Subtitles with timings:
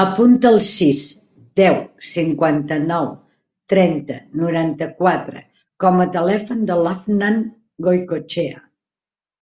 [0.00, 0.98] Apunta el sis,
[1.60, 1.78] deu,
[2.08, 3.06] cinquanta-nou,
[3.74, 5.42] trenta, noranta-quatre
[5.84, 7.40] com a telèfon de l'Afnan
[7.88, 8.62] Goicoechea.